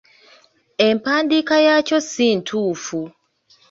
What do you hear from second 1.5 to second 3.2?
yaakyo si ntuufu.